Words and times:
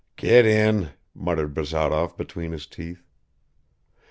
"Get 0.15 0.47
in," 0.47 0.89
muttered 1.13 1.53
Bazarov 1.53 2.17
between 2.17 2.53
his 2.53 2.65
teeth. 2.65 3.03